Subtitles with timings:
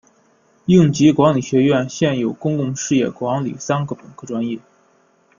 [0.65, 4.59] 应急管理学院现有公共事业管理三个本科专业。